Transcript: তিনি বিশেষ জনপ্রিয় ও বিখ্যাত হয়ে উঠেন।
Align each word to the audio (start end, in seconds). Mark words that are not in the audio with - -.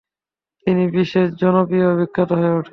তিনি 0.67 0.83
বিশেষ 0.97 1.27
জনপ্রিয় 1.41 1.85
ও 1.87 1.97
বিখ্যাত 1.99 2.29
হয়ে 2.39 2.55
উঠেন। 2.57 2.69